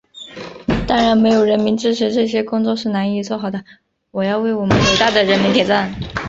[0.87, 3.63] 当然，没有人民支持，这些工作是难以做好的，
[4.09, 5.93] 我要为我们伟大的人民点赞。